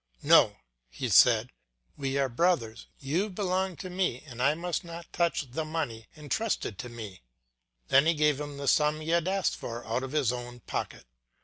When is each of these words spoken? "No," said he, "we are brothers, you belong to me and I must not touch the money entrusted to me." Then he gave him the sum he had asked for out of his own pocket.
"No," 0.23 0.55
said 0.95 1.49
he, 1.51 2.01
"we 2.01 2.17
are 2.17 2.27
brothers, 2.27 2.87
you 2.97 3.29
belong 3.29 3.75
to 3.75 3.89
me 3.91 4.23
and 4.25 4.41
I 4.41 4.55
must 4.55 4.83
not 4.83 5.13
touch 5.13 5.51
the 5.51 5.63
money 5.63 6.07
entrusted 6.17 6.79
to 6.79 6.89
me." 6.89 7.21
Then 7.89 8.07
he 8.07 8.15
gave 8.15 8.41
him 8.41 8.57
the 8.57 8.67
sum 8.67 9.01
he 9.01 9.09
had 9.09 9.27
asked 9.27 9.55
for 9.57 9.85
out 9.85 10.01
of 10.01 10.11
his 10.13 10.33
own 10.33 10.61
pocket. 10.61 11.05